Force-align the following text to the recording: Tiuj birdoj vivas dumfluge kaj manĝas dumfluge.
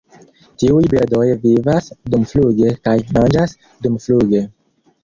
Tiuj 0.61 0.79
birdoj 0.93 1.27
vivas 1.43 1.91
dumfluge 2.15 2.75
kaj 2.89 2.99
manĝas 3.19 3.57
dumfluge. 3.87 4.45